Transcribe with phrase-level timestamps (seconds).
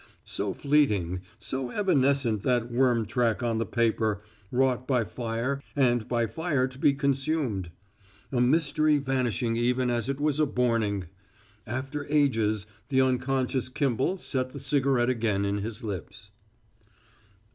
[0.25, 6.25] So fleeting, so evanescent that worm track on the paper, wrought by fire and by
[6.25, 7.69] fire to be consumed.
[8.31, 11.05] A mystery vanishing even as it was aborning!
[11.67, 16.31] After ages, the unconscious Kimball set the cigarette again in his lips.